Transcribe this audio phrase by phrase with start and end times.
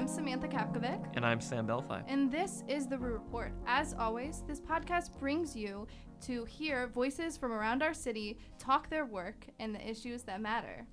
[0.00, 1.14] I'm Samantha Kapkovic.
[1.14, 2.02] And I'm Sam Belfi.
[2.08, 3.52] And this is The Roo Report.
[3.66, 5.86] As always, this podcast brings you
[6.22, 10.86] to hear voices from around our city talk their work and the issues that matter.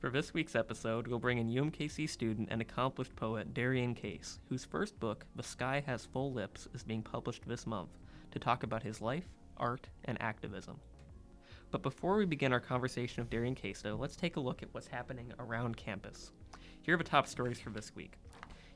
[0.00, 4.64] For this week's episode, we'll bring in UMKC student and accomplished poet Darrien Case, whose
[4.64, 8.00] first book, The Sky Has Full Lips, is being published this month,
[8.32, 9.28] to talk about his life,
[9.58, 10.76] art, and activism.
[11.70, 14.74] But before we begin our conversation with Darrien Case, though, let's take a look at
[14.74, 16.32] what's happening around campus.
[16.82, 18.18] Here are the top stories for this week.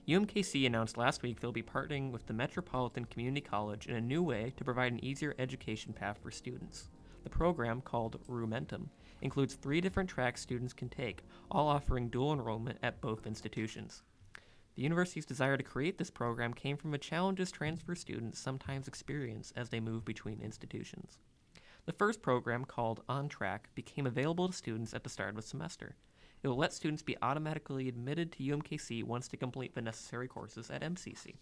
[0.07, 4.23] UMKC announced last week they'll be partnering with the Metropolitan Community College in a new
[4.23, 6.91] way to provide an easier education path for students.
[7.23, 8.89] The program, called Roomentum,
[9.23, 14.03] includes three different tracks students can take, all offering dual enrollment at both institutions.
[14.75, 19.55] The university's desire to create this program came from the challenges transfer students sometimes experience
[19.57, 21.17] as they move between institutions.
[21.87, 25.43] The first program, called On Track, became available to students at the start of the
[25.43, 25.97] semester.
[26.45, 30.71] It will let students be automatically admitted to UMKC once they complete the necessary courses
[30.71, 31.37] at MCC.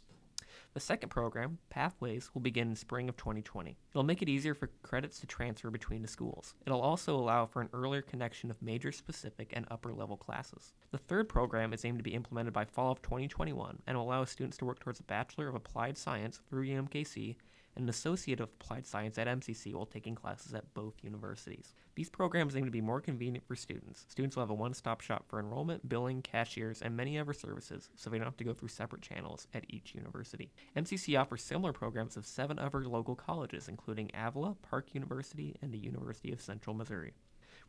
[0.75, 3.77] The second program, Pathways, will begin in spring of 2020.
[3.91, 6.55] It'll make it easier for credits to transfer between the schools.
[6.67, 10.73] It'll also allow for an earlier connection of major specific and upper level classes.
[10.93, 14.25] The third program is aimed to be implemented by fall of 2021 and will allow
[14.25, 17.35] students to work towards a Bachelor of Applied Science through UMKC
[17.75, 21.75] and an Associate of Applied Science at MCC while taking classes at both universities.
[21.95, 24.06] These programs aim to be more convenient for students.
[24.09, 27.91] Students will have a one stop shop for enrollment, billing, cashiers, and many other services,
[27.97, 30.51] so they don't have to go through separate channels at each university.
[30.77, 35.79] MCC offers similar programs of seven other local colleges, including Avila, Park University, and the
[35.79, 37.14] University of Central Missouri.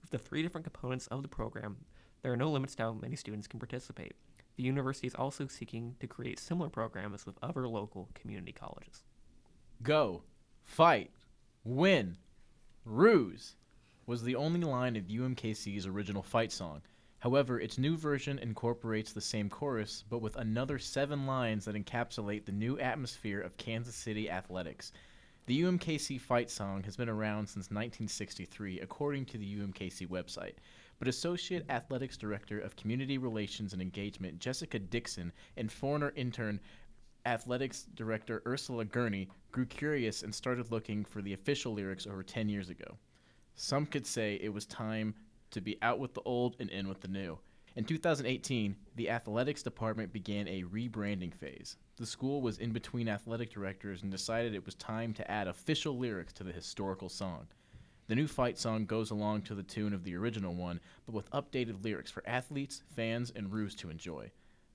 [0.01, 1.77] With the three different components of the program,
[2.21, 4.13] there are no limits to how many students can participate.
[4.55, 9.03] The university is also seeking to create similar programs with other local community colleges.
[9.83, 10.23] Go,
[10.63, 11.11] fight,
[11.65, 12.15] win,
[12.85, 13.57] Roos
[14.05, 16.81] was the only line of UMKC's original fight song.
[17.19, 22.45] However, its new version incorporates the same chorus, but with another seven lines that encapsulate
[22.45, 24.93] the new atmosphere of Kansas City athletics.
[25.47, 30.53] The UMKC fight song has been around since 1963, according to the UMKC website.
[30.99, 36.61] But Associate Athletics Director of Community Relations and Engagement Jessica Dixon and foreigner intern
[37.25, 42.50] Athletics Director Ursula Gurney grew curious and started looking for the official lyrics over 10
[42.50, 42.97] years ago.
[43.56, 45.16] Some could say it was time
[45.51, 47.39] to be out with the old and in with the new.
[47.78, 51.78] In 2018, the athletics department began a rebranding phase.
[51.95, 55.97] The school was in between athletic directors and decided it was time to add official
[55.97, 57.47] lyrics to the historical song.
[58.07, 61.31] The new fight song goes along to the tune of the original one, but with
[61.31, 64.29] updated lyrics for athletes, fans, and roos to enjoy.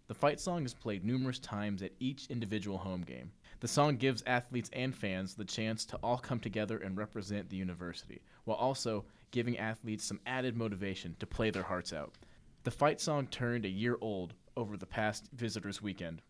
[0.09, 3.31] The fight song is played numerous times at each individual home game.
[3.61, 7.59] The song gives athletes and fans the chance to all come together and represent the
[7.59, 12.15] university, while also giving athletes some added motivation to play their hearts out.
[12.65, 16.23] The fight song turned a year old over the past visitors' weekend,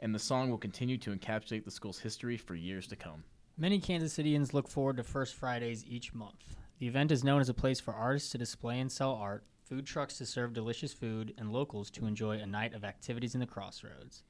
[0.00, 3.24] and the song will continue to encapsulate the school's history for years to come.
[3.56, 6.56] Many Kansas Cityans look forward to First Fridays each month.
[6.80, 9.86] The event is known as a place for artists to display and sell art, food
[9.86, 13.46] trucks to serve delicious food, and locals to enjoy a night of activities in the
[13.46, 14.22] crossroads.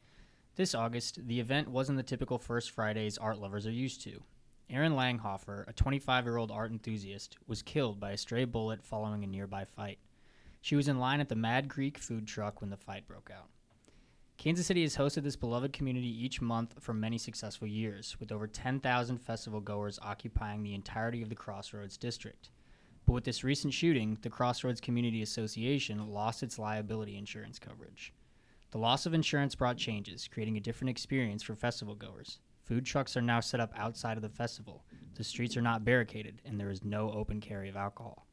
[0.55, 4.23] This August, the event wasn't the typical First Fridays art lovers are used to.
[4.71, 9.25] Aaron Langhofer, a 25 year old art enthusiast, was killed by a stray bullet following
[9.25, 9.99] a nearby fight.
[10.61, 13.49] She was in line at the Mad Greek food truck when the fight broke out.
[14.39, 18.47] Kansas City has hosted this beloved community each month for many successful years, with over
[18.47, 22.51] 10,000 festival goers occupying the entirety of the Crossroads district.
[23.07, 28.13] But with this recent shooting, the Crossroads Community Association lost its liability insurance coverage.
[28.71, 32.39] The loss of insurance brought changes, creating a different experience for festival goers.
[32.65, 36.41] Food trucks are now set up outside of the festival, the streets are not barricaded,
[36.45, 38.27] and there is no open carry of alcohol.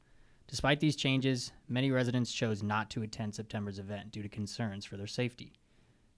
[0.47, 4.97] Despite these changes, many residents chose not to attend September's event due to concerns for
[4.97, 5.53] their safety.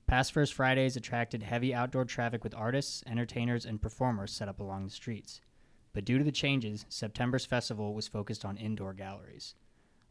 [0.07, 4.83] Past First Fridays attracted heavy outdoor traffic with artists, entertainers, and performers set up along
[4.83, 5.41] the streets.
[5.93, 9.55] But due to the changes, September's festival was focused on indoor galleries.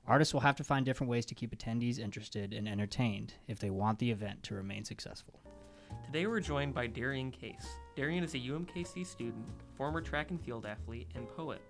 [0.06, 3.70] Artists will have to find different ways to keep attendees interested and entertained if they
[3.70, 5.40] want the event to remain successful.
[6.04, 7.66] Today we're joined by Darrien Case.
[7.96, 11.62] Darrien is a UMKC student, former track and field athlete, and poet.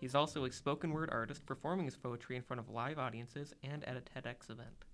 [0.00, 3.84] He's also a spoken word artist performing his poetry in front of live audiences and
[3.84, 4.86] at a TEDx event.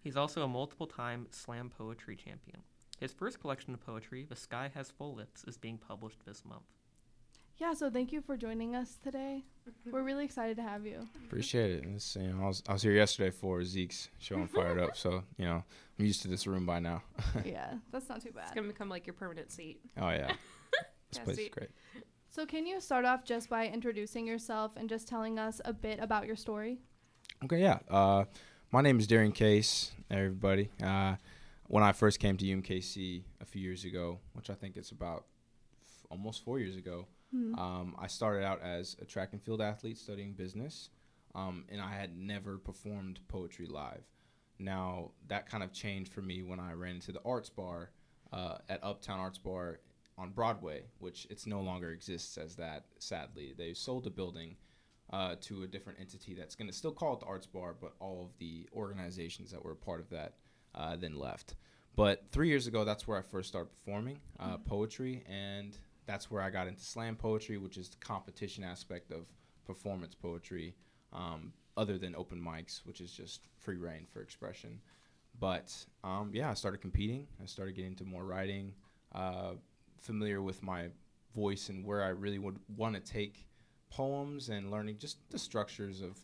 [0.00, 2.60] He's also a multiple time slam poetry champion.
[3.00, 6.73] His first collection of poetry, The Sky Has Full Lips, is being published this month.
[7.58, 9.44] Yeah, so thank you for joining us today.
[9.90, 11.06] We're really excited to have you.
[11.26, 11.84] Appreciate it.
[11.94, 14.96] It's, you know, I was I was here yesterday for Zeke's show and fired up,
[14.96, 15.62] so you know
[15.98, 17.02] I'm used to this room by now.
[17.44, 18.46] yeah, that's not too bad.
[18.46, 19.80] It's gonna become like your permanent seat.
[19.98, 20.26] oh yeah,
[21.10, 21.70] this Yeah, place is great.
[22.28, 26.00] So, can you start off just by introducing yourself and just telling us a bit
[26.00, 26.78] about your story?
[27.44, 27.78] Okay, yeah.
[27.88, 28.24] Uh,
[28.72, 29.92] my name is Darrien Case.
[30.10, 31.14] Everybody, uh,
[31.68, 35.26] when I first came to UMKC a few years ago, which I think it's about
[35.86, 37.58] f- almost four years ago, Mhm.
[37.58, 40.90] um, I started out as a track and field athlete studying business,
[41.34, 44.04] um, and I had never performed poetry live.
[44.58, 47.90] Now that kind of changed for me when I ran into the Arts Bar
[48.32, 49.80] uh, at Uptown Arts Bar
[50.16, 52.86] on Broadway, which it's no longer exists as that.
[52.98, 54.56] Sadly, they sold the building
[55.10, 57.94] uh, to a different entity that's going to still call it the Arts Bar, but
[57.98, 60.34] all of the organizations that were a part of that
[60.74, 61.56] uh, then left.
[61.96, 66.42] But three years ago, that's where I first started performing uh, poetry, and that's where
[66.42, 69.26] I got into slam poetry, which is the competition aspect of
[69.66, 70.74] performance poetry,
[71.12, 74.80] um, other than open mics, which is just free reign for expression.
[75.40, 77.26] But um, yeah, I started competing.
[77.42, 78.74] I started getting into more writing,
[79.14, 79.52] uh,
[80.00, 80.88] familiar with my
[81.34, 83.46] voice and where I really would want to take
[83.90, 86.18] poems and learning just the structures of,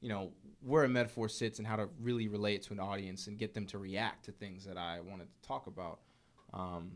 [0.00, 3.38] you know, where a metaphor sits and how to really relate to an audience and
[3.38, 6.00] get them to react to things that I wanted to talk about,
[6.52, 6.92] um,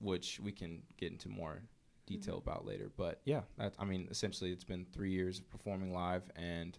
[0.00, 1.62] which we can get into more
[2.06, 2.90] detail about later.
[2.96, 6.78] But yeah, that, I mean, essentially, it's been three years of performing live, and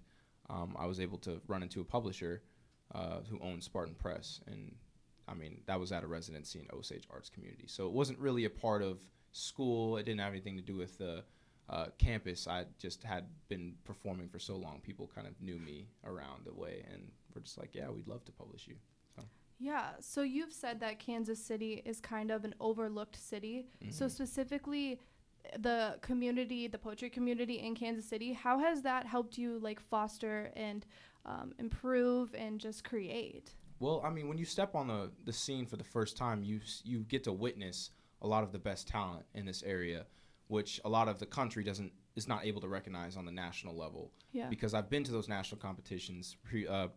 [0.50, 2.42] um, I was able to run into a publisher
[2.94, 4.76] uh, who owns Spartan Press, and
[5.28, 7.66] I mean, that was at a residency in Osage Arts Community.
[7.68, 9.00] So it wasn't really a part of
[9.34, 9.98] school.
[9.98, 11.24] It didn't have anything to do with the
[11.70, 12.48] uh, campus.
[12.48, 14.80] I just had been performing for so long.
[14.82, 18.24] People kind of knew me around the way, and we're just like, yeah, we'd love
[18.26, 18.76] to publish you.
[19.60, 19.92] Yeah.
[20.00, 23.68] So you've said that Kansas City is kind of an overlooked city.
[23.90, 24.12] So Mhm.
[24.12, 25.00] specifically
[25.60, 30.52] the community, the poetry community in Kansas City, how has that helped you like foster
[30.56, 30.86] and
[31.26, 33.56] um, improve and just create?
[33.80, 36.62] Well, I mean, when you step on the, the scene for the first time, you
[36.84, 40.08] you get to witness a lot of the best talent in this area,
[40.48, 43.76] which a lot of the country doesn't is not able to recognize on the national
[43.76, 44.12] level.
[44.32, 44.50] Yeah.
[44.50, 46.88] Because I've been to those national competitions pre, uh,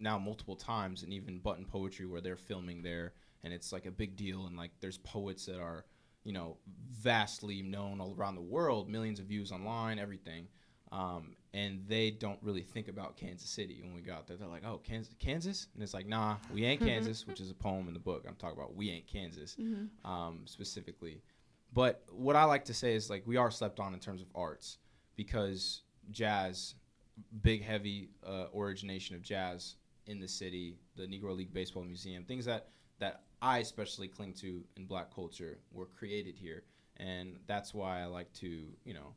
[0.00, 3.12] now multiple times, and even Button Poetry where they're filming there,
[3.44, 5.84] and it's like a big deal, and like there's poets that are
[6.24, 6.56] you know
[6.90, 10.48] vastly known all around the world, millions of views online, everything.
[10.92, 14.36] Um, and they don't really think about Kansas City when we got there.
[14.36, 17.54] They're like, "Oh, Kansas, Kansas," and it's like, "Nah, we ain't Kansas," which is a
[17.54, 18.24] poem in the book.
[18.26, 20.10] I'm talking about "We Ain't Kansas" Mm-hmm.
[20.10, 21.22] um, specifically.
[21.72, 24.26] But what I like to say is like we are slept on in terms of
[24.34, 24.78] arts
[25.14, 26.74] because jazz,
[27.42, 29.76] big heavy uh, origination of jazz
[30.10, 32.68] in the city, the Negro League Baseball Museum, things that
[32.98, 36.64] that I especially cling to in Black culture were created here,
[36.96, 38.48] and that's why I like to
[38.84, 39.14] you know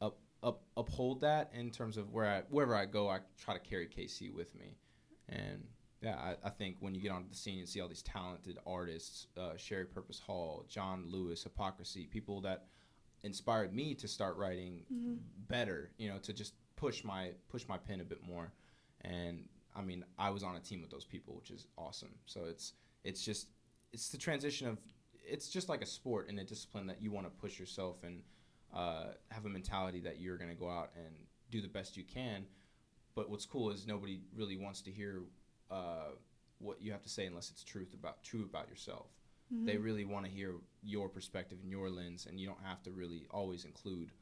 [0.00, 3.60] up, up uphold that in terms of where I wherever I go, I try to
[3.60, 4.76] carry KC with me,
[5.28, 5.62] and
[6.02, 8.56] yeah, I, I think when you get onto the scene and see all these talented
[8.66, 12.64] artists, uh, Sherry Purpose Hall, John Lewis, Hypocrisy, people that
[13.22, 15.14] inspired me to start writing Mm-hmm.
[15.48, 18.50] better, you know, to just push my push my pen a bit more.
[19.02, 22.14] And I mean, I was on a team with those people, which is awesome.
[22.26, 22.74] So it's
[23.04, 23.48] it's just
[23.92, 24.78] it's the transition of
[25.24, 28.22] it's just like a sport and a discipline that you want to push yourself and
[28.74, 31.14] uh, have a mentality that you're going to go out and
[31.50, 32.44] do the best you can.
[33.14, 35.22] But what's cool is nobody really wants to hear
[35.70, 36.12] uh,
[36.58, 39.06] what you have to say unless it's truth about true about yourself.
[39.52, 39.66] Mm-hmm.
[39.66, 42.90] They really want to hear your perspective and your lens, and you don't have to
[42.92, 44.12] really always include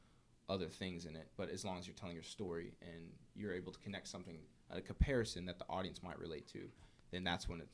[0.49, 1.27] other things in it.
[1.37, 4.39] But as long as you're telling your story and you're able to connect something,
[4.71, 6.69] a comparison that the audience might relate to,
[7.11, 7.67] then that's when it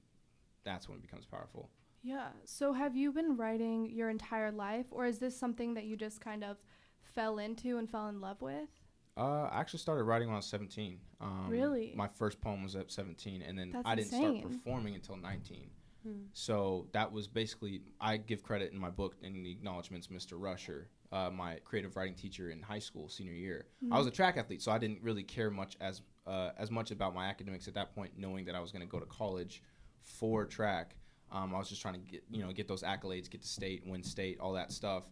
[0.64, 1.70] that's when it becomes powerful.
[2.02, 2.28] Yeah.
[2.46, 6.22] So have you been writing your entire life, or is this something that you just
[6.22, 6.58] kind of
[7.02, 8.70] fell into and fell in love with?
[9.18, 11.00] Uh, I actually started writing when I was 17.
[11.22, 11.94] Um, Really?
[11.96, 14.40] My first poem was at 17, and then That's I didn't insane.
[14.40, 15.70] start performing until 19.
[16.04, 16.12] Hmm.
[16.34, 20.34] So that was basically I give credit in my book in the acknowledgments, Mr.
[20.34, 23.68] Rusher, uh, my creative writing teacher in high school, senior year.
[23.92, 26.92] I was a track athlete, so I didn't really care much as uh, as much
[26.92, 29.62] about my academics at that point, knowing that I was going to go to college
[30.02, 30.96] for track.
[31.32, 33.84] Um, I was just trying to get you know get those accolades, get to state,
[33.86, 35.04] win state, all that stuff.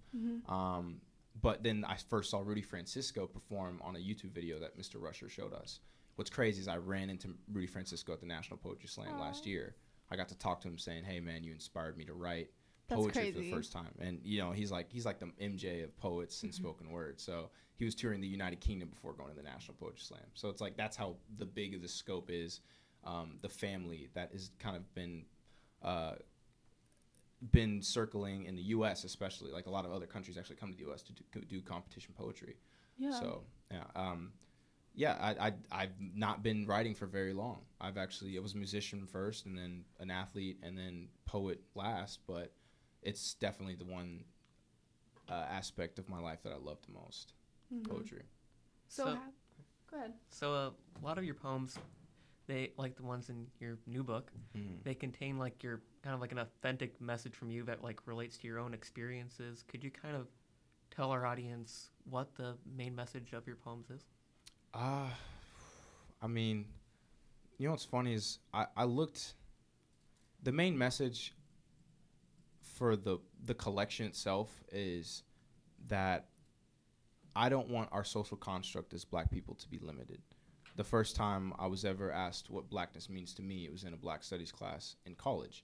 [0.47, 1.01] Um,
[1.41, 5.01] but then I first saw Rudy Francisco perform on a YouTube video that Mr.
[5.01, 5.79] Rusher showed us.
[6.15, 9.75] What's crazy is I ran into Rudy Francisco at the National Poetry Slam last year.
[10.11, 12.49] I got to talk to him saying, "Hey man, you inspired me to write
[12.87, 15.83] That's poetry for the first time." And you know, he's like he's like the MJ
[15.83, 17.19] of poets and spoken word.
[17.19, 20.21] So he was touring the United Kingdom before going to the National Poetry Slam.
[20.33, 22.61] So it's like that's how the big of the scope is.
[23.05, 25.25] Um, the family that has kind of been
[25.81, 26.13] uh,
[27.51, 29.03] been circling in the U.S.
[29.03, 29.51] especially.
[29.51, 31.01] Like a lot of other countries actually come to the U.S.
[31.03, 32.55] to do, do competition poetry.
[32.97, 33.11] Yeah.
[33.11, 34.31] So yeah, um,
[34.95, 37.61] yeah, I, I I've not been writing for very long.
[37.81, 42.19] I've actually I was a musician first, and then an athlete, and then poet last.
[42.27, 42.53] But
[43.03, 44.23] it's definitely the one
[45.29, 47.33] uh, aspect of my life that I love the most,
[47.73, 47.87] Mhm.
[47.87, 48.23] poetry.
[48.89, 49.31] So, So- ha-
[49.87, 50.13] go ahead.
[50.29, 51.77] So uh, a lot of your poems,
[52.45, 54.31] they like the ones in your new book.
[54.55, 54.83] Mhm.
[54.83, 58.37] They contain like your kind of like an authentic message from you that like relates
[58.39, 59.63] to your own experiences.
[59.63, 60.27] Could you kind of
[60.91, 64.05] tell our audience what the main message of your poems is?
[64.73, 65.09] Uh,
[66.21, 66.67] I mean,
[67.57, 69.35] you know what's funny is I, I looked.
[70.43, 71.33] The main message
[72.73, 75.23] for the the collection itself is
[75.87, 76.27] that
[77.35, 80.21] I don't want our social construct as black people to be limited.
[80.75, 83.93] The first time I was ever asked what blackness means to me, it was in
[83.93, 85.63] a black studies class in college.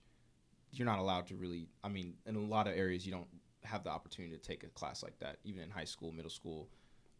[0.72, 3.26] You're not allowed to really, I mean, in a lot of areas, you don't
[3.64, 6.68] have the opportunity to take a class like that, even in high school, middle school,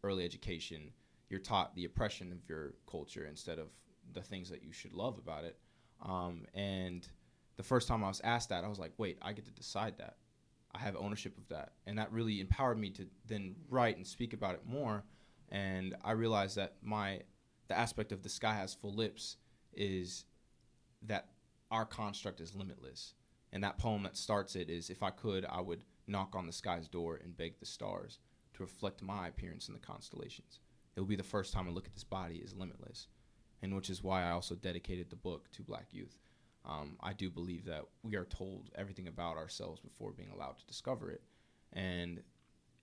[0.04, 0.92] early education.
[1.28, 3.68] You're taught the oppression of your culture instead of
[4.12, 5.58] the things that you should love about it.
[6.02, 7.06] Um, and
[7.60, 9.98] the first time I was asked that, I was like, wait, I get to decide
[9.98, 10.16] that.
[10.74, 11.72] I have ownership of that.
[11.86, 15.04] And that really empowered me to then write and speak about it more.
[15.50, 17.20] And I realized that my
[17.68, 19.36] the aspect of the sky has full lips
[19.74, 20.24] is
[21.02, 21.28] that
[21.70, 23.12] our construct is limitless.
[23.52, 26.54] And that poem that starts it is if I could, I would knock on the
[26.54, 28.20] sky's door and beg the stars
[28.54, 30.60] to reflect my appearance in the constellations.
[30.96, 33.08] It will be the first time I look at this body as limitless.
[33.60, 36.16] And which is why I also dedicated the book to black youth.
[36.64, 40.66] Um, I do believe that we are told everything about ourselves before being allowed to
[40.66, 41.22] discover it.
[41.72, 42.22] And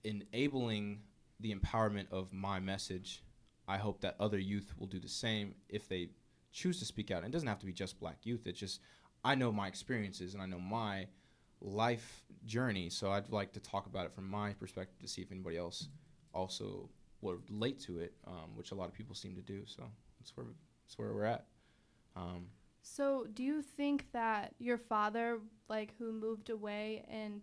[0.04, 1.00] enabling
[1.40, 3.22] the empowerment of my message,
[3.68, 6.10] I hope that other youth will do the same if they
[6.52, 7.18] choose to speak out.
[7.18, 8.46] And it doesn't have to be just black youth.
[8.46, 8.80] It's just,
[9.24, 11.06] I know my experiences and I know my
[11.60, 12.88] life journey.
[12.90, 15.88] So I'd like to talk about it from my perspective to see if anybody else
[16.34, 16.88] also
[17.20, 19.62] will relate to it, um, which a lot of people seem to do.
[19.66, 19.84] So
[20.18, 20.46] that's where,
[20.86, 21.46] that's where we're at.
[22.16, 22.46] Um,
[22.82, 27.42] So, do you think that your father, like who moved away and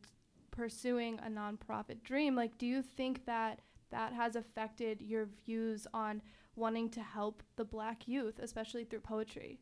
[0.51, 3.59] pursuing a nonprofit dream, like do you think that
[3.91, 6.21] that has affected your views on
[6.55, 9.59] wanting to help the black youth, especially through poetry?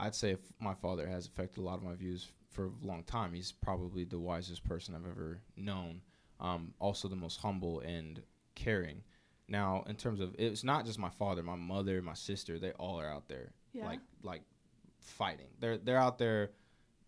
[0.00, 3.02] I'd say if my father has affected a lot of my views for a long
[3.04, 3.32] time.
[3.32, 6.02] He's probably the wisest person I've ever known.
[6.40, 8.20] Um, also, the most humble and
[8.54, 9.02] caring.
[9.48, 12.58] Now, in terms of it's not just my father, my mother, my sister.
[12.58, 13.86] They all are out there, Yeah.
[13.86, 14.42] like like
[15.02, 15.48] fighting.
[15.60, 16.50] They're they're out there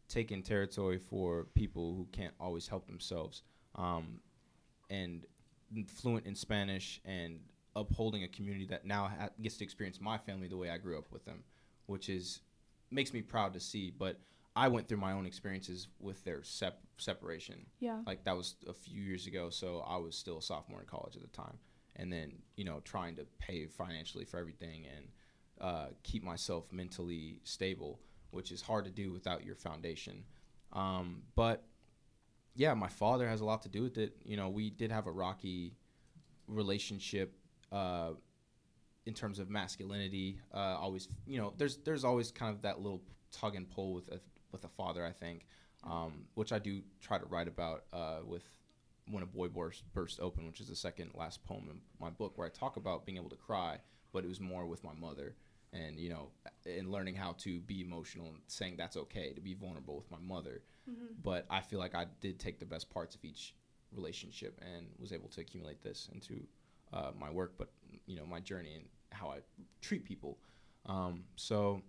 [0.08, 3.42] taking territory for people who can't always help themselves.
[3.74, 4.20] Um,
[4.90, 5.26] and
[5.88, 7.40] fluent in Spanish and
[7.74, 10.98] upholding a community that now ha- gets to experience my family the way I grew
[10.98, 11.42] up with them,
[11.86, 12.40] which is
[12.90, 13.90] makes me proud to see.
[13.90, 14.20] But
[14.54, 17.66] I went through my own experiences with their sep- separation.
[17.80, 18.00] yeah.
[18.06, 21.16] Like that was a few years ago, so I was still a sophomore in college
[21.16, 21.58] at the time,
[21.96, 25.06] and then you know trying to pay financially for everything and
[25.64, 27.98] uh, keep myself mentally stable,
[28.32, 30.22] which is hard to do without your foundation.
[30.74, 31.64] Um, but
[32.54, 34.14] yeah, my father has a lot to do with it.
[34.26, 35.72] You know, we did have a rocky
[36.48, 37.34] relationship
[37.72, 38.10] uh,
[39.06, 40.38] in terms of masculinity.
[40.52, 43.00] Uh, always, you know, there's there's always kind of that little
[43.32, 44.20] tug and pull with a
[44.52, 45.02] with a father.
[45.06, 45.46] I think,
[45.82, 48.44] um, which I do try to write about uh, with
[49.10, 52.36] when a boy burst, burst open, which is the second last poem in my book,
[52.36, 53.78] where I talk about being able to cry,
[54.12, 55.34] but it was more with my mother.
[55.74, 56.30] And you know,
[56.66, 60.18] and learning how to be emotional and saying that's okay to be vulnerable with my
[60.34, 61.14] mother, Mm-hmm.
[61.22, 63.54] but I feel like I did take the best parts of each
[63.92, 66.42] relationship and was able to accumulate this into
[66.92, 67.70] uh, my work, but
[68.06, 69.38] you know my journey and how I
[69.80, 70.38] treat people.
[70.86, 71.82] Um, so,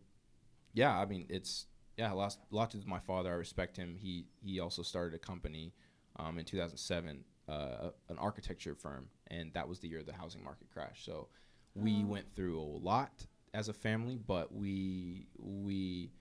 [0.73, 3.29] yeah, I mean it's yeah a lot, a lot to my father.
[3.31, 3.95] I respect him.
[3.99, 5.73] He he also started a company
[6.17, 10.67] um, in 2007, uh, an architecture firm, and that was the year the housing market
[10.73, 11.05] crashed.
[11.05, 11.27] So
[11.75, 12.07] we Oh.
[12.07, 13.25] went through a lot
[13.55, 16.11] as a family, but we we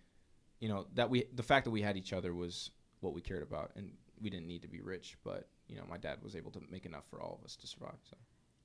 [0.60, 3.42] you know that we the fact that we had each other was what we cared
[3.42, 6.50] about and we didn't need to be rich but you know my dad was able
[6.50, 8.16] to make enough for all of us to survive so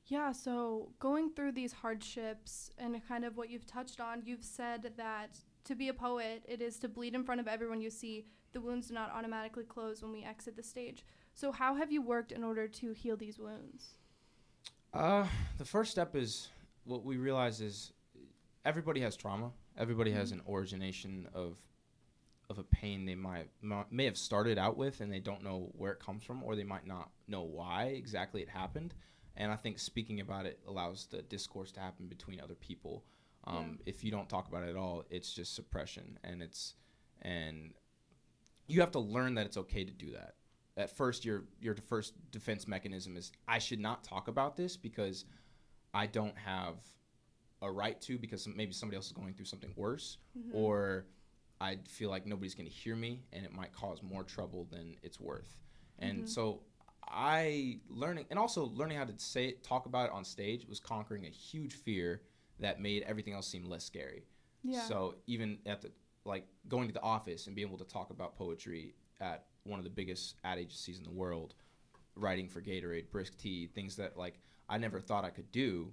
[0.06, 4.94] Yeah, so going through these hardships and kind of what you've touched on, you've said
[4.98, 8.26] that to be a poet, it is to bleed in front of everyone you see.
[8.54, 11.06] The wounds do not automatically close when we exit the stage.
[11.34, 13.98] So, how have you worked in order to heal these wounds?
[14.94, 16.50] uh the first step is
[16.86, 17.94] what we realize is
[18.66, 19.51] everybody has trauma.
[19.78, 21.58] Everybody has an origination of
[22.50, 23.48] of a pain they might
[23.92, 26.63] may have started out with and they don't know where it comes from or they
[26.63, 28.94] might not know why exactly it happened.
[29.38, 33.06] And i think speaking about it allows the discourse to happen between other people.
[33.46, 36.74] Um, if you don't talk about it at all it's just suppression and it's
[37.22, 37.74] and
[38.68, 40.36] you have to learn that it's okay to do that.
[40.75, 45.25] At first your your first defense mechanism is i should not talk about this because
[45.94, 46.78] i don't have
[47.62, 50.54] a right to because maybe somebody else is going through something worse Mhm.
[50.54, 51.06] or
[51.62, 54.96] I feel like nobody's going to hear me and it might cause more trouble than
[55.04, 55.58] it's worth.
[55.98, 56.30] And Mhm.
[56.30, 56.63] so
[57.04, 60.80] I learning and also learning how to say it, talk about it on stage was
[60.80, 62.22] conquering a huge fear
[62.60, 64.25] that made everything else seem less scary.
[64.63, 64.86] Yeah.
[64.88, 65.92] So even at the
[66.25, 69.84] like going to the office and being able to talk about poetry at one of
[69.84, 71.56] the biggest ad agencies in the world,
[72.16, 74.39] writing for Gatorade, Brisk Tea, things that like
[74.70, 75.92] I never thought I could do,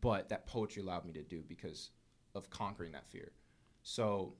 [0.00, 1.90] but that poetry allowed me to do because
[2.34, 3.32] of conquering that fear.
[3.82, 4.34] So,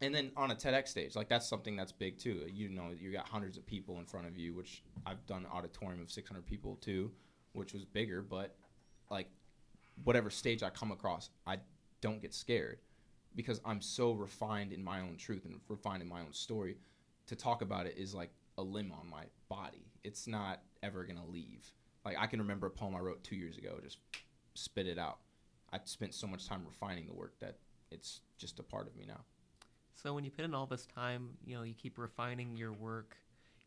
[0.00, 2.42] and then on a TEDx stage, like that's something that's big too.
[2.52, 6.02] You know, you got hundreds of people in front of you, which I've done auditorium
[6.02, 7.10] of 600 people too,
[7.52, 8.56] which was bigger, but
[9.10, 9.28] like
[10.04, 11.58] whatever stage I come across, I
[12.00, 12.78] don't get scared
[13.34, 16.76] because I'm so refined in my own truth and refined in my own story.
[17.28, 19.86] To talk about it is like a limb on my body.
[20.04, 21.72] It's not ever gonna leave.
[22.04, 23.98] Like I can remember a poem I wrote two years ago, just
[24.56, 25.18] spit it out.
[25.72, 27.56] I spent so much time refining the work that
[27.90, 29.20] it's just a part of me now.
[29.94, 33.16] So when you put in all this time, you know, you keep refining your work.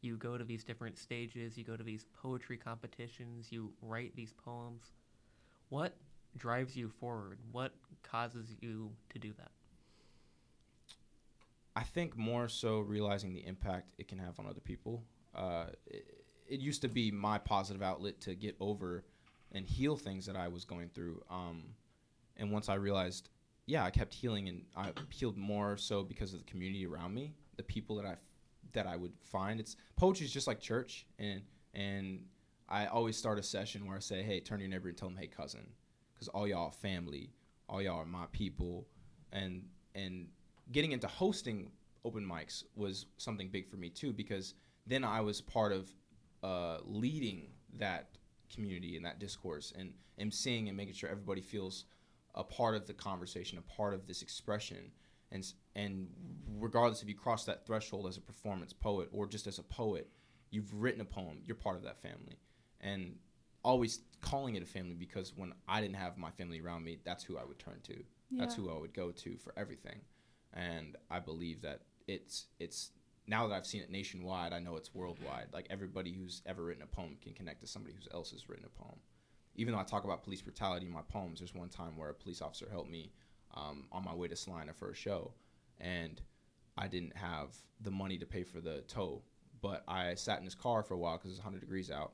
[0.01, 1.57] You go to these different stages.
[1.57, 3.51] You go to these poetry competitions.
[3.51, 4.93] You write these poems.
[5.69, 5.95] What
[6.37, 7.39] drives you forward?
[7.51, 9.51] What causes you to do that?
[11.75, 15.03] I think more so realizing the impact it can have on other people.
[15.35, 19.03] Uh, it, it used to be my positive outlet to get over
[19.51, 21.21] and heal things that I was going through.
[21.29, 21.63] Um,
[22.37, 23.29] and once I realized,
[23.65, 27.33] yeah, I kept healing, and I healed more so because of the community around me,
[27.57, 28.15] the people that I
[28.73, 29.59] that I would find.
[29.59, 31.41] It's poetry is just like church, and
[31.73, 32.25] and
[32.67, 35.09] I always start a session where I say, hey, turn to your neighbor and tell
[35.09, 35.67] them, hey, cousin,
[36.13, 37.31] because all y'all are family,
[37.67, 38.87] all y'all are my people,
[39.31, 39.63] and
[39.95, 40.27] and
[40.71, 41.71] getting into hosting
[42.05, 44.53] open mics was something big for me too because
[44.87, 45.89] then I was part of
[46.43, 48.17] uh, leading that
[48.53, 49.93] community and that discourse and,
[50.33, 51.85] seeing and making sure everybody feels
[52.35, 54.91] a part of the conversation, a part of this expression.
[55.31, 56.09] And, and
[56.59, 60.09] regardless if you cross that threshold as a performance poet or just as a poet,
[60.51, 62.37] you've written a poem, you're part of that family.
[62.81, 63.15] And
[63.63, 67.23] always calling it a family because when I didn't have my family around me, that's
[67.23, 67.93] who I would turn to.
[68.29, 68.39] yeah.
[68.39, 69.99] That's who I would go to for everything.
[70.53, 72.91] And I believe that it's it's
[73.29, 75.47] now that I've seen it nationwide, I know it's worldwide.
[75.53, 78.65] Like everybody who's ever written a poem can connect to somebody who else has written
[78.65, 78.97] a poem.
[79.55, 82.13] Even though I talk about police brutality in my poems, there's one time where a
[82.13, 83.11] police officer helped me
[83.53, 85.33] um, on my way to Salina for a show,
[85.79, 86.21] and
[86.77, 89.21] I didn't have the money to pay for the tow,
[89.61, 92.13] but I sat in his car for a while because it's 100 degrees out,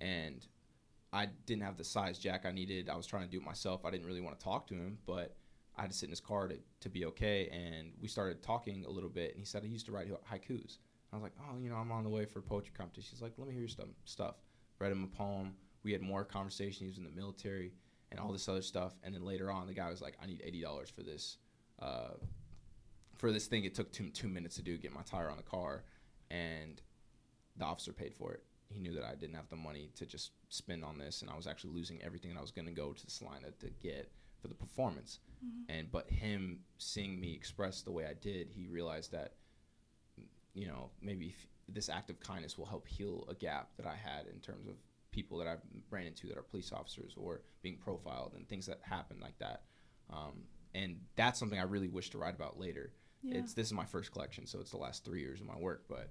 [0.00, 0.46] and
[1.12, 2.88] I didn't have the size jack I needed.
[2.88, 3.84] I was trying to do it myself.
[3.84, 5.34] I didn't really want to talk to him, but
[5.76, 7.48] I had to sit in his car to, to be okay.
[7.48, 9.32] And we started talking a little bit.
[9.32, 10.78] And he said I used to write haikus.
[11.12, 13.10] I was like, oh, you know, I'm on the way for a poetry competition.
[13.12, 14.34] He's like, let me hear your stuff.
[14.78, 15.54] Read him a poem.
[15.84, 16.80] We had more conversation.
[16.80, 17.72] He was in the military
[18.10, 18.94] and all this other stuff.
[19.02, 21.38] And then later on, the guy was like, I need eighty dollars for this,
[21.80, 22.14] uh,
[23.16, 23.64] for this thing.
[23.64, 24.76] It took two two minutes to do.
[24.78, 25.84] Get my tire on the car,
[26.30, 26.80] and
[27.56, 28.42] the officer paid for it.
[28.68, 31.36] He knew that I didn't have the money to just spend on this, and I
[31.36, 34.10] was actually losing everything I was going to go to the Salina to get
[34.42, 35.20] for the performance.
[35.68, 39.34] And but him seeing me express the way I did, he realized that,
[40.54, 43.96] you know, maybe f- this act of kindness will help heal a gap that I
[43.96, 44.74] had in terms of
[45.10, 48.80] people that I've ran into that are police officers or being profiled and things that
[48.82, 49.62] happen like that.
[50.10, 50.42] Um,
[50.74, 52.92] and that's something I really wish to write about later.
[53.22, 53.38] Yeah.
[53.38, 55.84] It's this is my first collection, so it's the last three years of my work.
[55.88, 56.10] But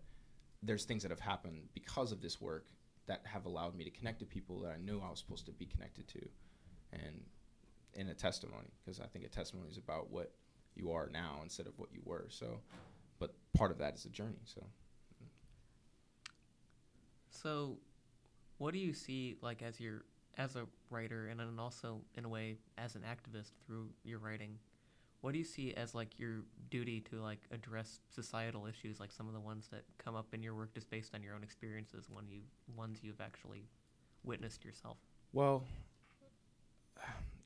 [0.63, 2.67] there's things that have happened because of this work
[3.07, 5.51] that have allowed me to connect to people that I knew I was supposed to
[5.51, 6.27] be connected to,
[6.91, 7.21] and
[7.95, 10.31] in a testimony because I think a testimony is about what
[10.75, 12.25] you are now instead of what you were.
[12.29, 12.59] So,
[13.19, 14.41] but part of that is a journey.
[14.45, 14.61] So,
[17.29, 17.77] So,
[18.57, 20.03] what do you see like as your
[20.37, 24.57] as a writer and then also in a way as an activist through your writing?
[25.21, 29.27] What do you see as like your duty to like address societal issues like some
[29.27, 32.07] of the ones that come up in your work just based on your own experiences
[32.09, 32.41] when you
[32.75, 33.65] ones you've actually
[34.23, 34.97] witnessed yourself?
[35.33, 35.63] well,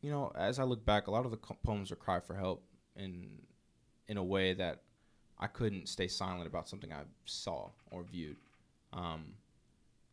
[0.01, 2.63] you know, as I look back, a lot of the poems are cry for help
[2.95, 3.39] in
[4.07, 4.81] in a way that
[5.37, 8.37] I couldn't stay silent about something I saw or viewed.
[8.91, 9.33] Um,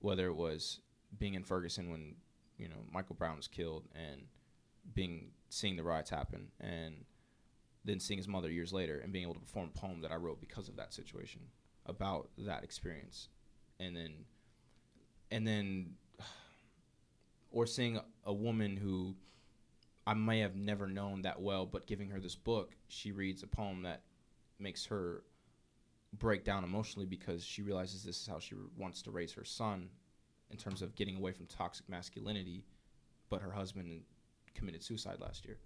[0.00, 0.80] whether it was
[1.18, 2.14] being in Ferguson when
[2.58, 4.22] you know Michael Brown was killed and
[4.94, 7.04] being seeing the riots happen and
[7.84, 10.16] then seeing his mother years later and being able to perform a poem that I
[10.16, 11.40] wrote because of that situation
[11.86, 13.28] about that experience
[13.78, 14.12] and then
[15.30, 15.94] and then
[17.50, 19.14] or seeing a woman who
[20.06, 23.46] I may have never known that well, but giving her this book, she reads a
[23.46, 24.02] poem that
[24.58, 25.24] makes her
[26.12, 29.88] break down emotionally because she realizes this is how she wants to raise her son
[30.50, 32.64] in terms of getting away from toxic masculinity,
[33.28, 34.02] but her husband
[34.54, 35.58] committed suicide last year.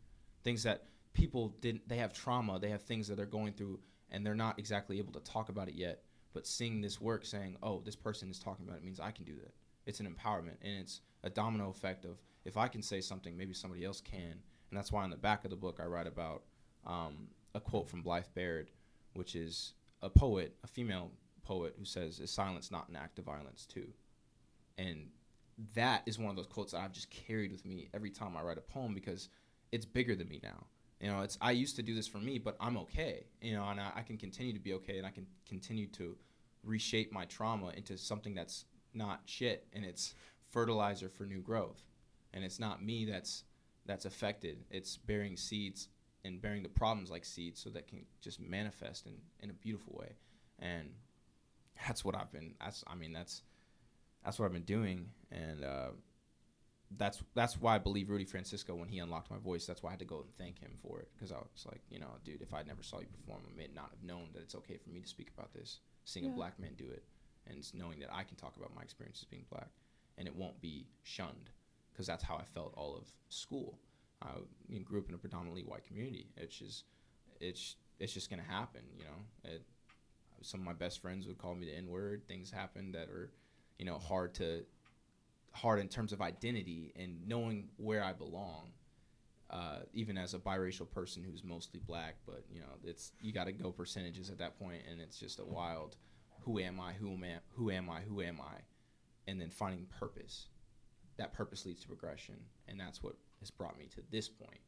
[0.42, 3.78] Things that people didn't, they have trauma, they have things that they're going through,
[4.10, 6.02] and they're not exactly able to talk about it yet.
[6.32, 9.24] But seeing this work saying, oh, this person is talking about it means I can
[9.24, 9.52] do that.
[9.84, 13.54] It's an empowerment, and it's a domino effect of if I can say something, maybe
[13.54, 14.42] somebody else can.
[14.70, 16.42] And that's why in the back of the book I write about
[16.86, 18.70] um, a quote from Blythe Baird,
[19.14, 21.10] which is a poet, a female
[21.42, 23.88] poet, who says, "Is silence not an act of violence too?"
[24.78, 25.10] And
[25.74, 28.42] that is one of those quotes that I've just carried with me every time I
[28.42, 29.28] write a poem because
[29.72, 30.66] it's bigger than me now.
[31.00, 33.24] You know, it's I used to do this for me, but I'm okay.
[33.40, 36.16] You know, and I, I can continue to be okay, and I can continue to
[36.62, 40.14] reshape my trauma into something that's not shit, and it's
[40.50, 41.82] fertilizer for new growth.
[42.32, 43.44] And it's not me that's
[43.86, 44.58] that's affected.
[44.70, 45.88] It's bearing seeds
[46.24, 49.94] and bearing the problems like seeds, so that can just manifest in in a beautiful
[49.98, 50.12] way.
[50.58, 50.90] And
[51.86, 52.54] that's what I've been.
[52.60, 53.42] That's I mean that's
[54.24, 55.88] that's what I've been doing, and uh,
[56.98, 59.64] that's that's why I believe Rudy Francisco when he unlocked my voice.
[59.66, 61.80] That's why I had to go and thank him for it because I was like,
[61.88, 64.42] you know, dude, if I never saw you perform, I may not have known that
[64.42, 66.32] it's okay for me to speak about this, seeing Yeah.
[66.32, 67.04] a black man do it,
[67.46, 69.70] and knowing that I can talk about my experiences being black,
[70.18, 71.50] and it won't be shunned
[71.92, 73.78] because that's how I felt all of school.
[74.22, 74.28] I
[74.84, 76.26] grew up in a predominantly white community.
[76.36, 76.84] It's just
[77.40, 79.50] it's it's just gonna happen, you know.
[79.52, 79.62] It,
[80.42, 82.22] some of my best friends would call me the N word.
[82.26, 83.30] Things happen that are,
[83.78, 84.64] you know, hard to
[85.52, 88.72] hard in terms of identity and knowing where I belong.
[89.50, 93.46] Uh, even as a biracial person who's mostly black, but you know, it's you got
[93.46, 95.96] to go percentages at that point, and it's just a wild,
[96.42, 96.92] who am I?
[96.92, 97.38] Who am I?
[97.56, 98.00] Who am I?
[98.02, 98.60] Who am I?
[99.26, 100.46] And then finding purpose.
[101.20, 104.60] That purpose leads to progression, and that's what has brought me to this point.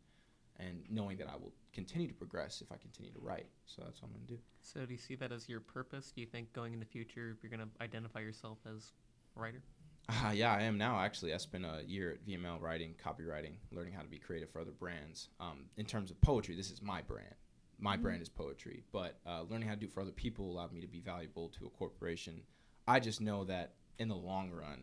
[0.59, 4.03] And knowing that I will continue to progress if I continue to write, so that's
[4.03, 4.39] what I'm gonna do.
[4.61, 6.13] So do you see that as your purpose?
[6.15, 8.93] Do you think going in the future you're going to identify yourself as
[9.35, 9.63] a writer?
[10.11, 11.33] Uh, yeah, I am now actually.
[11.33, 14.73] I spent a year at VML writing, copywriting, learning how to be creative for other
[14.73, 15.31] brands.
[15.41, 17.35] Um, in terms of poetry, this is my brand.
[17.79, 20.73] My brand is poetry, but uh, learning how to do it for other people allowed
[20.73, 22.43] me to be valuable to a corporation.
[22.87, 24.83] I just know that in the long run,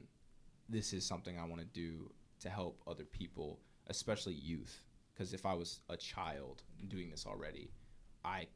[0.70, 4.82] this is something I want to do to help other people, especially youth.
[5.14, 7.72] Because if I was a child doing this already,
[8.24, 8.48] I,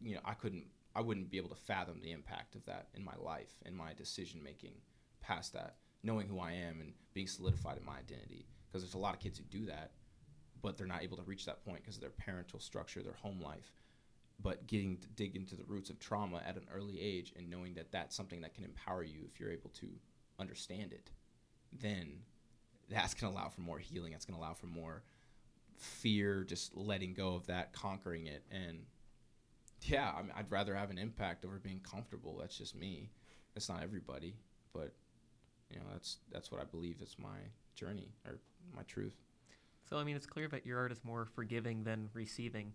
[0.00, 3.04] you know, I couldn't, I wouldn't be able to fathom the impact of that in
[3.04, 4.72] my life and my decision making
[5.20, 8.46] past that knowing who I am and being solidified in my identity.
[8.66, 9.92] Because there's a lot of kids who do that,
[10.62, 13.40] but they're not able to reach that point because of their parental structure, their home
[13.40, 13.72] life.
[14.40, 17.74] But getting to dig into the roots of trauma at an early age and knowing
[17.74, 19.88] that that's something that can empower you if you're able to
[20.38, 21.10] understand it,
[21.72, 22.20] then
[22.88, 24.12] that's going to allow for more healing.
[24.12, 25.02] That's going to allow for more
[25.76, 28.42] fear, just letting go of that, conquering it.
[28.50, 28.80] And
[29.82, 32.36] yeah, I mean, I'd rather have an impact over being comfortable.
[32.40, 33.10] That's just me.
[33.54, 34.34] That's not everybody,
[34.72, 34.92] but
[35.70, 37.38] you know that's that's what I believe is my
[37.74, 38.38] journey or
[38.74, 39.16] my truth.
[39.88, 42.72] So I mean, it's clear that your art is more forgiving than receiving.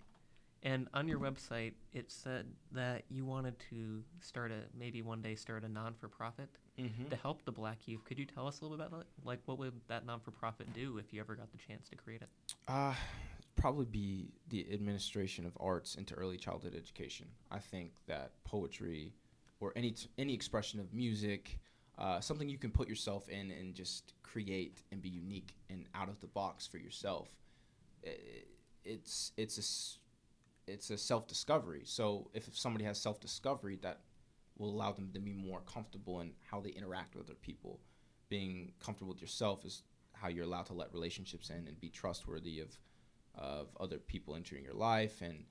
[0.63, 5.35] And on your website, it said that you wanted to start a maybe one day
[5.35, 6.49] start a non for profit
[6.79, 7.09] Mm-hmm.
[7.09, 8.03] to help the black youth.
[8.03, 9.07] Could you tell us a little bit about it?
[9.23, 11.95] Like, what would that non for profit do if you ever got the chance to
[11.95, 12.29] create it?
[12.67, 12.95] Uh,
[13.55, 17.27] probably be the administration of arts into early childhood education.
[17.51, 19.13] I think that poetry
[19.59, 21.59] or any t- any expression of music,
[21.99, 26.09] uh, something you can put yourself in and just create and be unique and out
[26.09, 27.27] of the box for yourself.
[28.83, 29.61] It's it's a
[30.67, 31.81] it's a self discovery.
[31.85, 34.01] So if somebody has self discovery, that
[34.57, 37.79] will allow them to be more comfortable in how they interact with other people.
[38.29, 42.59] Being comfortable with yourself is how you're allowed to let relationships in and be trustworthy
[42.59, 42.77] of
[43.35, 45.45] of other people entering your life and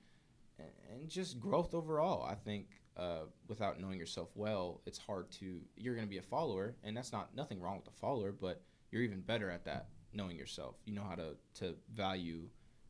[0.57, 2.23] and just growth overall.
[2.23, 5.61] I think uh, without knowing yourself well, it's hard to.
[5.75, 8.61] You're going to be a follower, and that's not nothing wrong with a follower, but
[8.91, 10.75] you're even better at that knowing yourself.
[10.85, 12.47] You know how to to value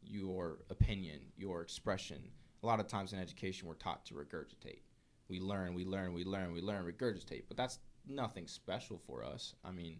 [0.07, 2.21] your opinion, your expression.
[2.63, 4.81] A lot of times in education, we're taught to regurgitate.
[5.27, 9.55] We learn, we learn, we learn, we learn, regurgitate, but that's nothing special for us.
[9.63, 9.97] I mean,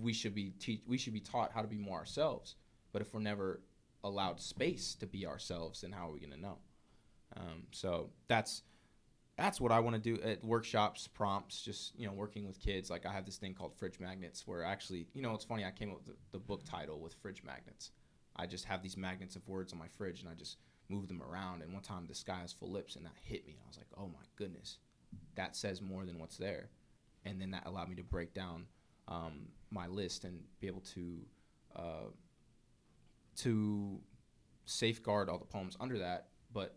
[0.00, 2.56] we should be te- we should be taught how to be more ourselves.
[2.92, 3.60] But if we're never
[4.04, 6.58] allowed space to be ourselves, then how are we going to know?
[7.36, 8.62] Um, so that's
[9.36, 12.90] that's what I want to do at workshops, prompts, just you know, working with kids.
[12.90, 15.64] Like I have this thing called fridge magnets, where actually, you know, it's funny.
[15.64, 17.92] I came up with the, the book title with fridge magnets.
[18.38, 21.22] I just have these magnets of words on my fridge, and I just move them
[21.22, 21.62] around.
[21.62, 23.54] And one time, the sky has full lips, and that hit me.
[23.54, 24.78] And I was like, oh my goodness,
[25.34, 26.70] that says more than what's there.
[27.24, 28.66] And then that allowed me to break down
[29.08, 31.18] um, my list and be able to
[31.76, 32.10] uh,
[33.36, 34.00] to
[34.66, 36.28] safeguard all the poems under that.
[36.52, 36.76] But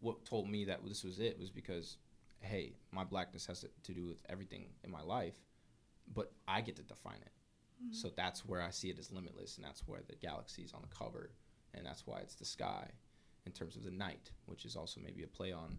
[0.00, 1.96] what told me that this was it was because,
[2.40, 5.36] hey, my blackness has to do with everything in my life,
[6.14, 7.32] but I get to define it.
[7.84, 7.94] Mm.
[7.94, 10.82] So that's where I see it as limitless, and that's where the galaxy is on
[10.82, 11.30] the cover,
[11.74, 12.90] and that's why it's the sky,
[13.46, 15.76] in terms of the night, which is also maybe a play on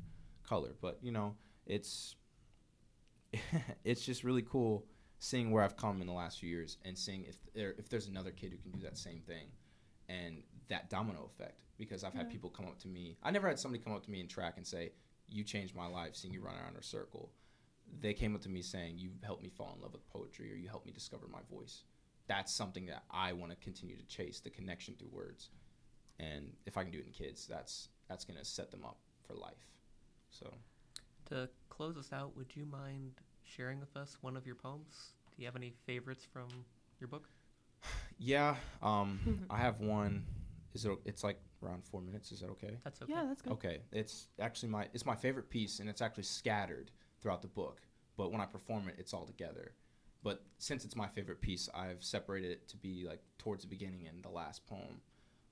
[0.48, 0.76] color.
[0.82, 1.36] But you know,
[1.66, 2.16] it's
[3.84, 4.86] it's just really cool
[5.20, 8.08] seeing where I've come in the last few years and seeing if there if there's
[8.08, 9.48] another kid who can do that same thing,
[10.10, 13.18] and that domino effect because I've had people come up to me.
[13.24, 14.92] I never had somebody come up to me in track and say,
[15.30, 17.32] "You changed my life seeing you run around in a circle."
[18.00, 20.56] They came up to me saying, "You helped me fall in love with poetry, or
[20.56, 21.84] you helped me discover my voice."
[22.28, 25.50] That's something that I want to continue to chase the connection through words,
[26.20, 29.34] and if I can do it in kids, that's that's gonna set them up for
[29.36, 29.68] life.
[30.30, 30.54] So
[31.30, 33.12] To close us out, would you mind
[33.44, 35.14] sharing with us one of your poems?
[35.36, 36.48] Do you have any favorites from
[37.00, 37.28] your book?
[38.18, 40.26] yeah, um, I have one.
[40.74, 40.92] Is it?
[41.06, 42.32] It's like around four minutes.
[42.32, 42.78] Is that okay?
[42.84, 43.14] That's okay.
[43.14, 43.54] Yeah, that's good.
[43.54, 47.82] Okay, it's actually my it's my favorite piece, and it's actually scattered throughout the book.
[48.18, 49.74] But when I perform it, it's all together.
[50.24, 54.08] But since it's my favorite piece, I've separated it to be like towards the beginning
[54.08, 55.02] and the last poem,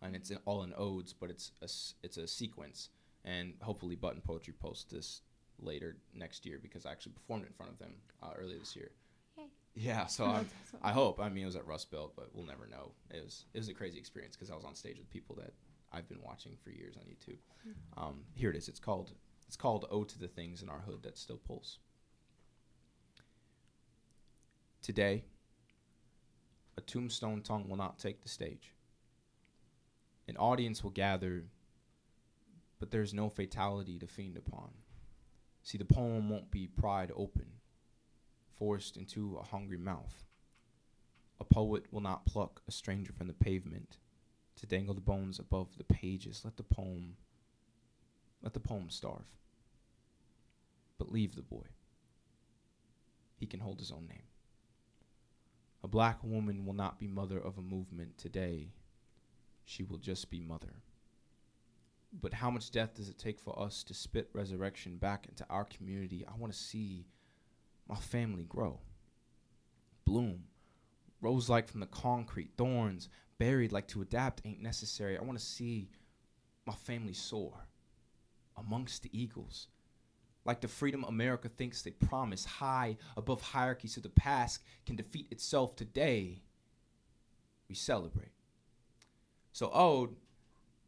[0.01, 1.67] and it's in, all in odes, but it's a
[2.05, 2.89] it's a sequence.
[3.23, 5.21] And hopefully, Button Poetry posts this
[5.59, 8.75] later next year because I actually performed it in front of them uh, earlier this
[8.75, 8.91] year.
[9.37, 9.43] Yay.
[9.75, 10.47] Yeah, so awesome.
[10.81, 11.19] I hope.
[11.19, 12.93] I mean, it was at Rust Belt, but we'll never know.
[13.11, 15.53] It was it was a crazy experience because I was on stage with people that
[15.91, 17.37] I've been watching for years on YouTube.
[17.97, 18.69] Um, here it is.
[18.69, 19.11] It's called
[19.47, 21.79] it's called "Ode to the Things in Our Hood That Still Pulse."
[24.81, 25.25] Today,
[26.75, 28.73] a tombstone tongue will not take the stage.
[30.27, 31.45] An audience will gather,
[32.79, 34.71] but there's no fatality to fiend upon.
[35.61, 37.45] See, the poem won't be pried open,
[38.57, 40.23] forced into a hungry mouth.
[41.39, 43.97] A poet will not pluck a stranger from the pavement
[44.55, 46.41] to dangle the bones above the pages.
[46.43, 47.17] Let the poem
[48.41, 49.29] let the poem starve.
[50.97, 51.65] But leave the boy.
[53.39, 54.23] He can hold his own name.
[55.83, 58.73] A black woman will not be mother of a movement today.
[59.65, 60.81] She will just be mother.
[62.13, 65.65] But how much death does it take for us to spit resurrection back into our
[65.65, 66.25] community?
[66.27, 67.07] I want to see
[67.87, 68.79] my family grow,
[70.05, 70.43] bloom,
[71.21, 75.17] rose like from the concrete, thorns buried like to adapt ain't necessary.
[75.17, 75.89] I want to see
[76.67, 77.53] my family soar
[78.55, 79.67] amongst the eagles.
[80.43, 85.27] Like the freedom America thinks they promise, high above hierarchies of the past can defeat
[85.31, 86.41] itself today.
[87.69, 88.31] We celebrate.
[89.53, 90.15] So, ode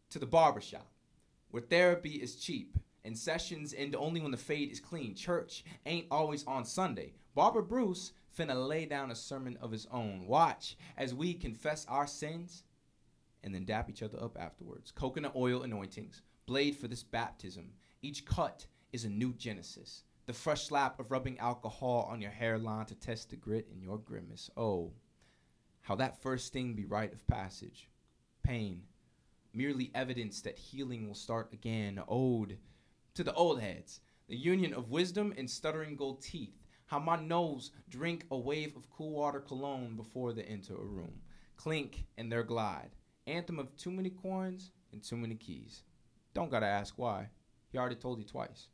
[0.09, 0.91] to the barbershop,
[1.51, 5.15] where therapy is cheap and sessions end only when the fade is clean.
[5.15, 7.13] Church ain't always on Sunday.
[7.35, 10.25] Barber Bruce finna lay down a sermon of his own.
[10.27, 12.63] Watch as we confess our sins
[13.43, 14.91] and then dap each other up afterwards.
[14.91, 17.71] Coconut oil anointings, blade for this baptism.
[18.01, 20.03] Each cut is a new Genesis.
[20.27, 23.97] The fresh slap of rubbing alcohol on your hairline to test the grit in your
[23.97, 24.49] grimace.
[24.55, 24.93] Oh,
[25.81, 27.89] how that first sting be rite of passage.
[28.43, 28.83] Pain,
[29.53, 32.01] merely evidence that healing will start again.
[32.07, 32.57] Ode
[33.15, 36.55] to the old heads, the union of wisdom and stuttering gold teeth.
[36.85, 41.21] How my nose drink a wave of cool water cologne before they enter a room.
[41.57, 42.91] Clink and their glide.
[43.25, 45.83] Anthem of too many coins and too many keys.
[46.33, 47.29] Don't gotta ask why.
[47.71, 48.67] He already told you twice.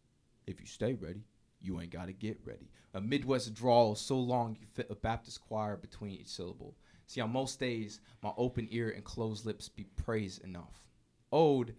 [0.49, 1.21] If you stay ready,
[1.61, 2.71] you ain't gotta get ready.
[2.95, 6.75] A Midwest drawl so long you fit a Baptist choir between each syllable.
[7.05, 10.87] See, on most days, my open ear and closed lips be praise enough.
[11.31, 11.75] Ode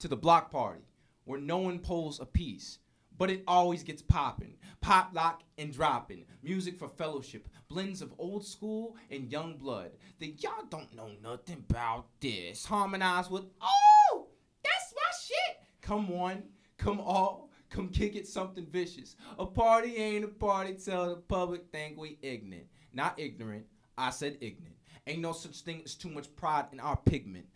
[0.00, 0.82] to the block party,
[1.24, 2.78] where no one pulls a piece,
[3.16, 6.26] but it always gets poppin', pop lock and droppin'.
[6.42, 9.92] Music for fellowship, blends of old school and young blood.
[10.18, 12.66] That y'all don't know nothing about this.
[12.66, 14.26] Harmonize with, oh,
[14.62, 15.56] that's my shit.
[15.80, 16.42] Come on,
[16.76, 19.16] come all, come kick it something vicious.
[19.38, 22.66] A party ain't a party till the public think we ignorant.
[22.92, 24.76] Not ignorant, I said ignorant.
[25.06, 27.46] Ain't no such thing as too much pride in our pigment.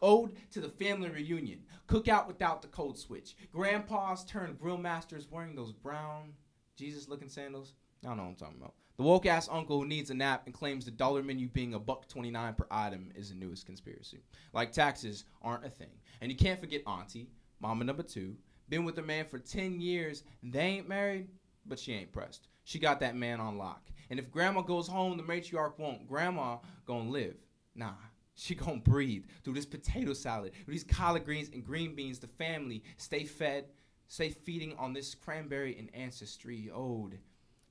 [0.00, 1.60] Ode to the family reunion.
[1.86, 3.36] Cookout without the code switch.
[3.52, 6.32] Grandpas turned grill masters wearing those brown
[6.76, 7.74] Jesus looking sandals.
[8.04, 8.74] I don't know what I'm talking about.
[8.96, 11.78] The woke ass uncle who needs a nap and claims the dollar menu being a
[11.78, 14.22] buck 29 per item is the newest conspiracy.
[14.52, 15.92] Like taxes aren't a thing.
[16.20, 17.30] And you can't forget auntie,
[17.60, 18.36] mama number two,
[18.72, 20.24] been with a man for 10 years.
[20.42, 21.28] They ain't married,
[21.66, 22.48] but she ain't pressed.
[22.64, 23.90] She got that man on lock.
[24.08, 26.08] And if grandma goes home, the matriarch won't.
[26.08, 26.56] Grandma
[26.86, 27.36] gonna live.
[27.74, 27.92] Nah,
[28.34, 32.18] she gonna breathe through this potato salad, through these collard greens and green beans.
[32.18, 33.66] The family stay fed,
[34.08, 37.18] stay feeding on this cranberry and ancestry ode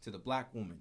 [0.04, 0.78] to the black woman.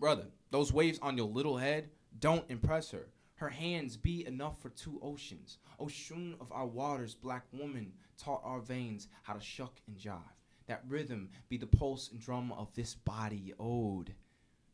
[0.00, 3.10] Brother, those waves on your little head don't impress her.
[3.34, 5.58] Her hands be enough for two oceans.
[5.78, 10.18] Ocean of our waters, black woman taught our veins how to shuck and jive.
[10.66, 14.14] That rhythm be the pulse and drum of this body ode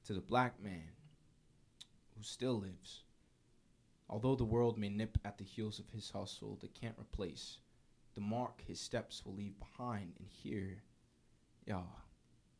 [0.06, 0.90] to the black man
[2.16, 3.02] who still lives.
[4.08, 7.58] Although the world may nip at the heels of his hustle, they can't replace
[8.14, 10.12] the mark his steps will leave behind.
[10.18, 10.82] And here,
[11.66, 12.00] y'all,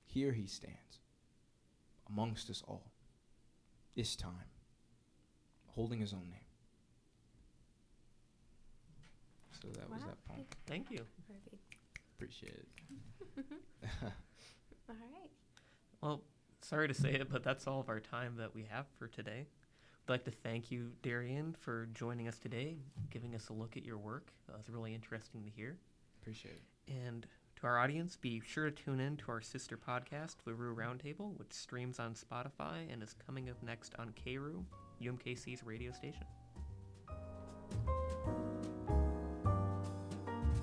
[0.05, 0.99] here he stands
[2.09, 2.91] amongst us all,
[3.97, 4.51] this time,
[5.69, 6.44] holding his own name.
[10.67, 11.01] Thank you.
[11.27, 11.63] Perfect.
[12.17, 12.69] Appreciate it.
[14.89, 15.31] All right.
[16.01, 16.23] Well,
[16.61, 19.47] sorry to say it, but that's all of our time that we have for today.
[20.07, 22.77] I'd like to thank you, Darrien, for joining us today,
[23.11, 24.33] giving us a look at your work.
[24.47, 25.79] That was really interesting to hear.
[26.21, 26.93] Appreciate it.
[26.93, 31.39] And to our audience, be sure to tune in to our sister podcast, LaRue Roundtable,
[31.39, 34.63] which streams on Spotify and is coming up next on KRU,
[35.03, 36.25] UMKC's radio station.